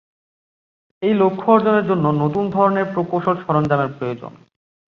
এই 1.01 1.13
লক্ষ্য 1.13 1.47
অর্জনের 1.51 1.85
জন্য 1.87 2.05
নতুন 2.23 2.43
ধরনের 2.49 2.85
প্রকৌশল 2.93 3.35
সরঞ্জামের 3.45 3.91
প্রয়োজন। 3.97 4.33